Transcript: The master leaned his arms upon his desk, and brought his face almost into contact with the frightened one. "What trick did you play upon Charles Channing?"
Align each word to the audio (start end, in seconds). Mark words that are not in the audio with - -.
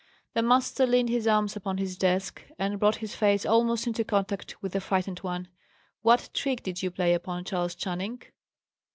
The 0.33 0.41
master 0.41 0.87
leaned 0.87 1.09
his 1.09 1.27
arms 1.27 1.55
upon 1.55 1.77
his 1.77 1.95
desk, 1.95 2.41
and 2.57 2.79
brought 2.79 2.95
his 3.05 3.13
face 3.13 3.45
almost 3.45 3.85
into 3.85 4.03
contact 4.03 4.59
with 4.59 4.71
the 4.71 4.81
frightened 4.81 5.19
one. 5.19 5.47
"What 6.01 6.31
trick 6.33 6.63
did 6.63 6.81
you 6.81 6.89
play 6.89 7.13
upon 7.13 7.45
Charles 7.45 7.75
Channing?" 7.75 8.19